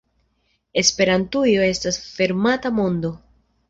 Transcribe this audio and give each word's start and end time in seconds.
Esperantujo 0.83 1.69
estas 1.69 2.03
fermata 2.09 2.77
mondo. 2.83 3.19